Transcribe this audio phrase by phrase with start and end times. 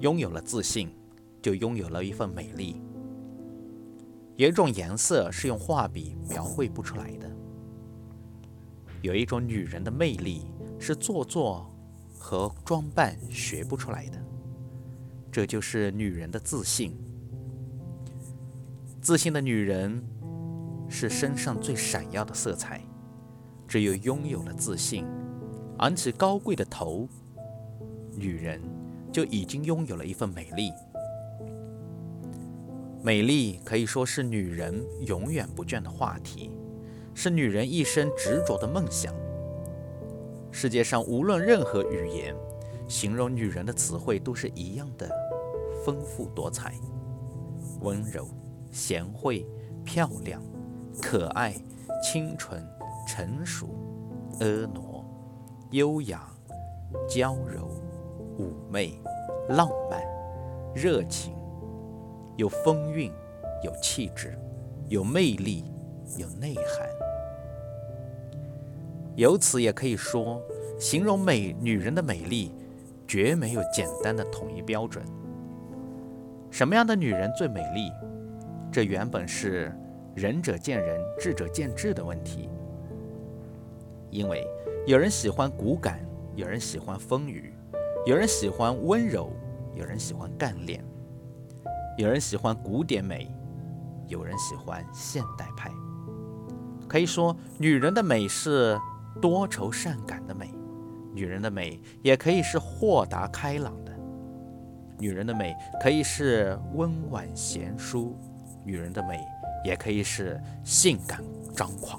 [0.00, 0.90] 拥有了自信，
[1.40, 2.82] 就拥有了一份美丽。
[4.36, 7.30] 有一种颜色是用画笔描绘不出来的，
[9.00, 10.46] 有一种女人的魅力
[10.78, 11.70] 是做作
[12.18, 14.18] 和装扮学不出来的，
[15.30, 16.98] 这就是女人的自信。
[19.00, 20.02] 自信的女人
[20.88, 22.80] 是身上最闪耀的色彩，
[23.68, 25.04] 只有拥有了自信，
[25.78, 27.08] 昂起高贵的头，
[28.16, 28.60] 女人
[29.12, 30.72] 就已经拥有了一份美丽。
[33.02, 36.50] 美丽可以说是女人永远不倦的话题，
[37.14, 39.14] 是女人一生执着的梦想。
[40.50, 42.34] 世界上无论任何语言，
[42.88, 45.10] 形容女人的词汇都是一样的
[45.84, 46.74] 丰富多彩，
[47.80, 48.26] 温柔、
[48.70, 49.46] 贤惠、
[49.84, 50.42] 漂亮、
[51.02, 51.54] 可爱、
[52.02, 52.66] 清纯、
[53.06, 53.68] 成熟、
[54.40, 54.80] 婀娜、
[55.72, 56.26] 优雅、
[57.08, 57.68] 娇柔、
[58.38, 59.00] 妩媚、
[59.48, 60.02] 浪漫、
[60.74, 61.34] 热情。
[62.36, 63.12] 有风韵，
[63.62, 64.36] 有气质，
[64.88, 65.64] 有魅力，
[66.16, 66.88] 有内涵。
[69.14, 70.42] 由此也可以说，
[70.76, 72.52] 形容美女人的美丽，
[73.06, 75.04] 绝没有简单的统一标准。
[76.50, 77.92] 什么样的女人最美丽？
[78.72, 79.72] 这原本是
[80.16, 82.48] 仁者见仁，智者见智的问题。
[84.10, 84.44] 因为
[84.86, 86.00] 有人喜欢骨感，
[86.34, 87.52] 有人喜欢丰腴，
[88.06, 89.32] 有人喜欢温柔，
[89.74, 90.84] 有人喜欢干练。
[91.96, 93.34] 有人喜欢古典美，
[94.08, 95.70] 有人喜欢现代派。
[96.86, 98.78] 可以说，女人的美是
[99.22, 100.52] 多愁善感的美，
[101.14, 103.92] 女人的美也可以是豁达开朗的。
[104.98, 108.14] 女人的美可以是温婉贤淑，
[108.66, 109.18] 女人的美
[109.64, 111.24] 也可以是性感
[111.56, 111.98] 张狂。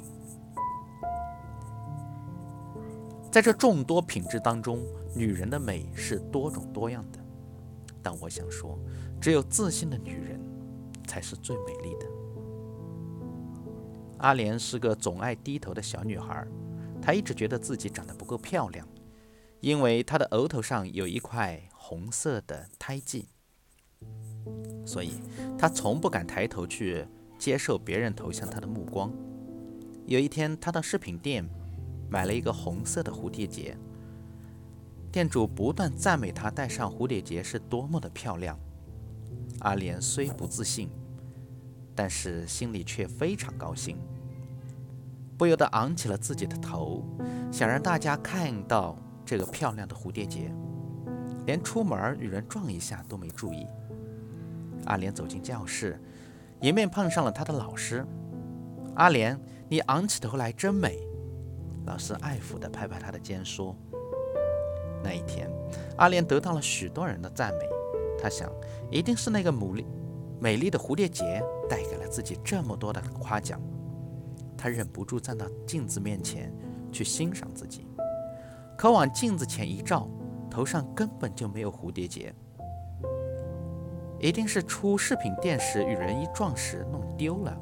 [3.35, 4.81] 在这众多品质当中，
[5.13, 7.19] 女人的美是多种多样的。
[8.01, 8.79] 但我想说。
[9.19, 10.39] 只有自信的女人，
[11.05, 12.05] 才是最美丽的。
[14.19, 16.47] 阿莲是个总爱低头的小女孩，
[17.01, 18.87] 她一直觉得自己长得不够漂亮，
[19.59, 23.27] 因为她的额头上有一块红色的胎记，
[24.85, 25.19] 所以
[25.57, 27.05] 她从不敢抬头去
[27.37, 29.11] 接受别人投向她的目光。
[30.05, 31.45] 有一天，她到饰品店
[32.09, 33.77] 买了一个红色的蝴蝶结，
[35.11, 38.57] 店主不断赞美她戴上蝴蝶结是多么的漂亮。
[39.59, 40.89] 阿莲虽不自信，
[41.95, 43.97] 但是心里却非常高兴，
[45.37, 47.03] 不由得昂起了自己的头，
[47.51, 48.95] 想让大家看到
[49.25, 50.51] 这个漂亮的蝴蝶结，
[51.45, 53.65] 连出门与人撞一下都没注意。
[54.85, 55.99] 阿莲走进教室，
[56.61, 58.05] 迎面碰上了她的老师。
[58.95, 60.99] 阿莲，你昂起头来真美。
[61.85, 63.75] 老师爱抚地拍拍他的肩说
[65.03, 65.49] ：“那一天，
[65.97, 67.69] 阿莲得到了许多人的赞美。”
[68.17, 68.49] 他想，
[68.89, 69.85] 一定是那个美丽、
[70.39, 73.61] 美丽的蝴蝶结带给了自己这么多的夸奖。
[74.57, 76.51] 他忍不住站到镜子面前
[76.91, 77.85] 去欣赏自己，
[78.77, 80.09] 可往镜子前一照，
[80.49, 82.33] 头上根本就没有蝴蝶结，
[84.17, 87.55] 一定是出饰品店时与人一撞时弄丢了。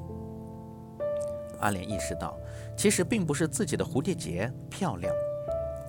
[1.60, 2.38] 阿莲意识到，
[2.76, 5.14] 其实并不是自己的蝴蝶结漂亮，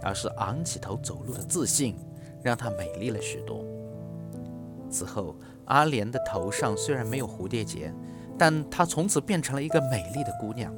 [0.03, 1.97] 而是昂起头走路的自信，
[2.43, 3.65] 让她美丽了许多。
[4.91, 5.35] 此后，
[5.65, 7.93] 阿莲的头上虽然没有蝴蝶结，
[8.39, 10.73] 但她从此变成了一个美丽的姑娘。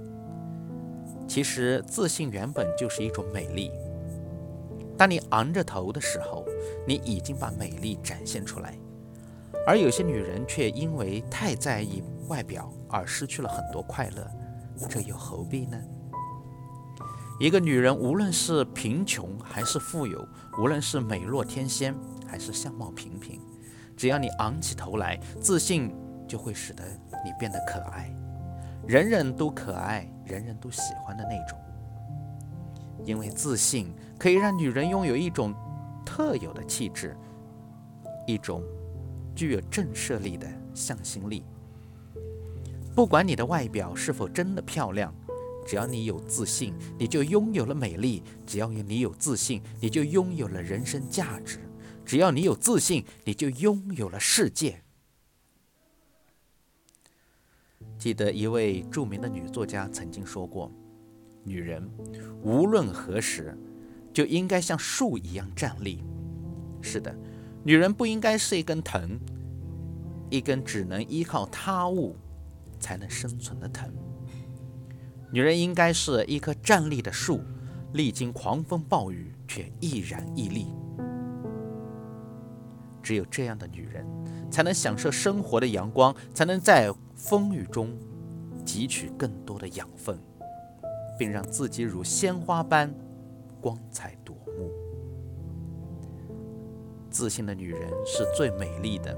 [1.28, 3.70] 其实，自信原本就是一种美丽。
[4.96, 6.46] 当你昂着头的时候，
[6.86, 8.74] 你已经把美丽展现出来。
[9.66, 14.30] 而有些女人却因为太在意外表而失去了很多快乐，
[14.88, 15.76] 这又何必呢？
[17.38, 20.26] 一个女人无论是贫穷还是富有，
[20.58, 21.94] 无论是美若天仙
[22.26, 23.38] 还是相貌平平。
[23.94, 25.94] 只要你昂起头来，自信
[26.26, 26.82] 就会使得
[27.24, 28.10] 你变得可爱，
[28.86, 31.58] 人人都可爱，人人都喜欢的那种。
[33.04, 35.54] 因为自信可以让女人拥有一种
[36.06, 37.14] 特有的气质，
[38.26, 38.62] 一种
[39.34, 41.44] 具有震慑力的向心力。
[42.94, 45.14] 不管你的外表是否真的漂亮，
[45.66, 51.58] 只要你有自信，你就拥有了美丽；只要你有自信，你就拥有了人生价值。
[52.04, 54.80] 只要你有自信，你就拥有了世界。
[57.98, 60.70] 记得一位著名的女作家曾经说过
[61.42, 61.90] ：“女人
[62.44, 63.58] 无论何时，
[64.12, 66.04] 就应该像树一样站立。”
[66.80, 67.12] 是的，
[67.64, 69.18] 女人不应该是一根藤，
[70.30, 72.14] 一根只能依靠他物
[72.78, 73.92] 才能生存的藤。
[75.32, 77.40] 女人应该是一棵站立的树，
[77.92, 80.66] 历经狂风暴雨却毅然屹立。
[83.02, 84.06] 只有这样的女人，
[84.50, 87.96] 才能享受生活的阳光，才能在风雨中
[88.64, 90.18] 汲取更多的养分，
[91.18, 92.92] 并让自己如鲜花般
[93.60, 94.70] 光彩夺目。
[97.10, 99.16] 自信的女人是最美丽的。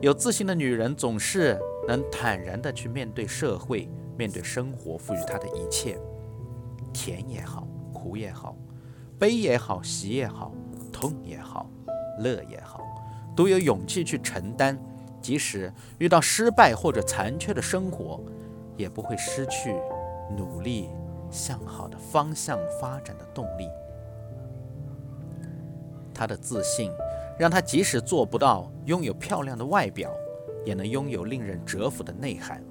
[0.00, 5.98] 有自信的女人总是能坦然地去面对社会，面对生活赋予他的一切，
[6.92, 8.56] 甜也好，苦也好，
[9.18, 10.52] 悲也好，喜也好，
[10.92, 11.68] 痛也好，
[12.18, 12.80] 乐也好，
[13.36, 14.78] 都有勇气去承担。
[15.20, 18.20] 即使遇到失败或者残缺的生活，
[18.76, 19.74] 也不会失去
[20.36, 20.88] 努力
[21.30, 23.68] 向好的方向发展的动力。
[26.14, 26.90] 他的自信。
[27.38, 30.10] 让他即使做不到拥有漂亮的外表，
[30.64, 32.64] 也能拥有令人折服的内涵。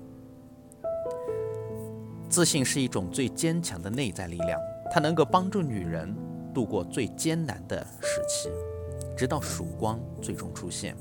[2.35, 4.59] 自信是一种最坚强的内在力量，
[4.91, 6.13] 它能够帮助女人
[6.53, 8.49] 度过最艰难的时期，
[9.15, 10.97] 直到曙光最终出现。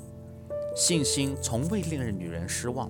[0.77, 2.89] 信心从未令人女人失望，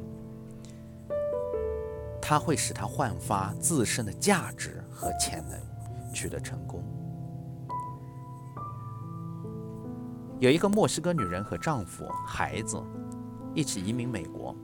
[2.21, 5.59] 它会使她焕发自身的价值和潜能，
[6.13, 6.85] 取得成功。
[10.39, 12.79] 有一个墨西哥女人和丈夫、孩子
[13.55, 14.55] 一起移民美国。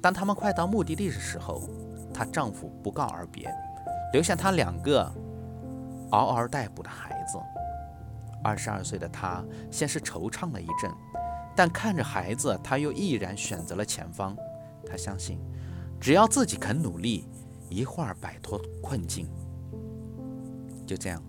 [0.00, 1.68] 当他们快到目的地的时候，
[2.20, 3.50] 她丈夫不告而别，
[4.12, 5.10] 留下她两个
[6.10, 7.38] 嗷嗷待哺的孩子。
[8.44, 10.90] 二十二岁的她先是惆怅了一阵，
[11.56, 14.36] 但看着孩子，她又毅然选择了前方。
[14.84, 15.40] 她相信，
[15.98, 17.26] 只要自己肯努力，
[17.70, 19.26] 一会儿摆脱困境。
[20.86, 21.22] 就这样，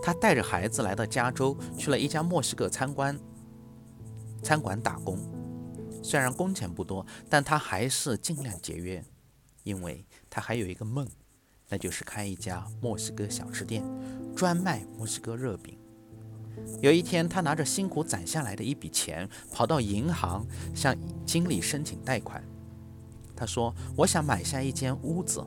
[0.00, 3.18] 她带着孩子来到加州，去了一家墨西哥餐馆。
[4.44, 5.18] 餐馆打工，
[6.04, 9.04] 虽然工钱不多，但她还是尽量节约，
[9.66, 11.04] 因为他还有一个梦，
[11.68, 13.82] 那就是开一家墨西哥小吃店，
[14.36, 15.76] 专卖墨西哥热饼。
[16.80, 20.96] 有一天，他拿着辛苦攒下来的一笔钱，跑到银行向
[21.26, 22.40] 经理申请贷款。
[23.34, 25.44] 他说：“我想买下一间屋子，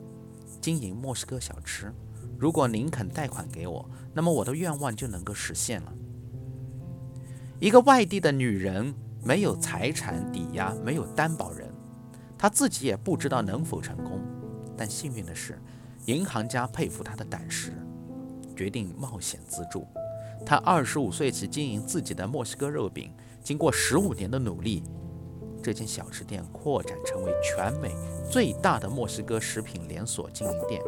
[0.60, 1.90] 经营墨西哥小吃。
[2.38, 5.92] 如果您肯贷款给我，那么我的愿望就能够实现了。”
[7.58, 8.94] 一个外地的女人
[9.24, 11.69] 没有财产抵押，没有担保人，
[12.40, 14.18] 他自己也不知道能否成功。
[14.74, 15.60] 但幸运的是，
[16.06, 17.74] 银行家佩服他的胆识，
[18.56, 19.86] 决定冒险资助。
[20.46, 23.12] 他二十五岁起经营自己的墨西哥肉饼，
[23.44, 24.82] 经过十五年的努力，
[25.62, 27.94] 这间小吃店扩展成为全美
[28.30, 30.80] 最大的墨西哥食品连锁经营店。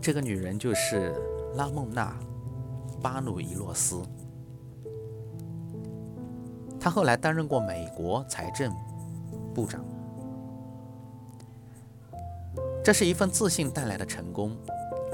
[0.00, 1.12] 这个女人就是
[1.56, 2.16] 拉梦娜。
[3.02, 4.00] 巴努伊洛斯，
[6.78, 8.72] 她后来担任过美国财政
[9.52, 9.84] 部长。
[12.84, 14.56] 这是一份自信带来的成功，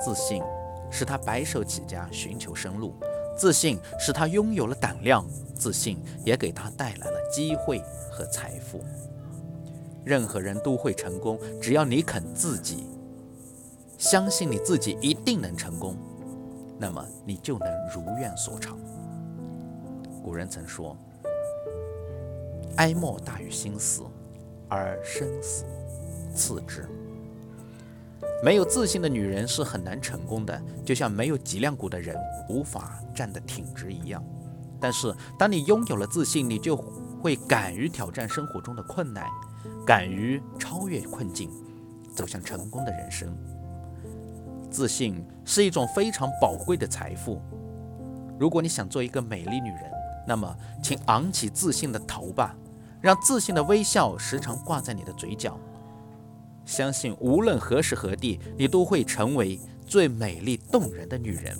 [0.02, 0.42] 自信
[0.90, 2.94] 使他白手起家寻求生路，
[3.36, 8.82] 自信使他拥有了胆量，自信也给他带来了机会和财富。
[10.04, 12.86] 任何人都会成功，只要你肯自己
[13.98, 15.94] 相信你自己一定能成功。
[16.78, 18.78] 那么你就能如愿所偿。
[20.22, 20.96] 古人曾说
[22.76, 24.04] ：“哀莫大于心死，
[24.68, 25.64] 而生死
[26.34, 26.88] 次之。”
[28.44, 32.16] 没有自信的女人是很难成功的，就像没有脊梁骨的人
[32.48, 34.22] 无法站得挺直一样。
[34.80, 36.76] 但是，当你拥有了自信，你就
[37.20, 39.26] 会敢于挑战生活中的困难，
[39.84, 41.50] 敢于超越困境，
[42.14, 43.36] 走向成功的人生。
[44.70, 47.42] 自信是一种非常宝贵的财富。
[48.38, 49.90] 如果你想做一个美丽女人，
[50.28, 52.54] 那么请昂起自信的头吧，
[53.00, 55.58] 让自信的微笑时常挂在你的嘴角。
[56.64, 61.56] 相信无论何时何地，你都会成为最美丽动人的女人，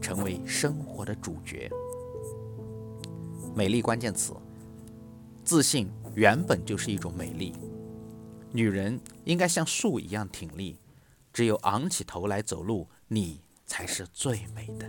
[0.00, 1.70] 成为生活的主角。
[3.54, 4.34] 美丽关键词：
[5.44, 7.54] 自信原本就是一种美丽。
[8.50, 10.78] 女人应该像树一样挺立。
[11.32, 14.86] 只有昂起头来走路，你才是最美的。